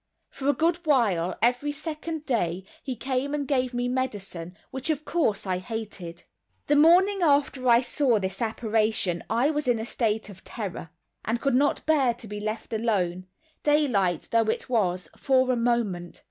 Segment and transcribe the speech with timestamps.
[0.31, 5.05] For a good while, every second day, he came and gave me medicine, which of
[5.05, 6.23] course I hated.
[6.65, 10.89] The morning after I saw this apparition I was in a state of terror,
[11.23, 13.27] and could not bear to be left alone,
[13.61, 16.19] daylight though it was, for a moment.